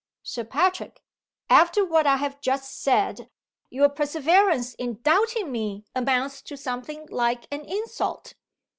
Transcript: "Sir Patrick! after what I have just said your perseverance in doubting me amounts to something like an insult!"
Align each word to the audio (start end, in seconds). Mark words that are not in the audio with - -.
"Sir 0.23 0.43
Patrick! 0.43 1.03
after 1.47 1.85
what 1.85 2.07
I 2.07 2.17
have 2.17 2.41
just 2.41 2.81
said 2.81 3.29
your 3.69 3.87
perseverance 3.87 4.73
in 4.73 4.99
doubting 5.03 5.51
me 5.51 5.85
amounts 5.93 6.41
to 6.41 6.57
something 6.57 7.05
like 7.11 7.45
an 7.51 7.63
insult!" 7.65 8.33